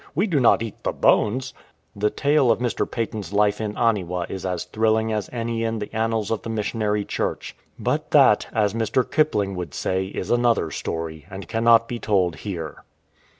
[0.15, 1.53] We do not eat the bones!
[1.53, 1.53] "^
[1.95, 2.89] The tale of Mr.
[2.89, 7.05] Paton's life in Aniwa is as thrilling as any in the annals of the Missionary
[7.05, 7.55] Church.
[7.77, 9.03] But that, as Mr.
[9.07, 12.83] Kipling would say, is another story, and cannot be told here.